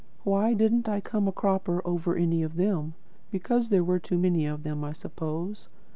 Why 0.23 0.55
didn't 0.55 0.89
I 0.89 0.99
come 0.99 1.27
a 1.27 1.31
cropper 1.31 1.79
over 1.85 2.15
any 2.15 2.41
of 2.41 2.55
them? 2.55 2.95
Because 3.29 3.69
there 3.69 3.83
were 3.83 3.99
too 3.99 4.17
many, 4.17 4.49
I 4.49 4.93
suppose. 4.93 5.67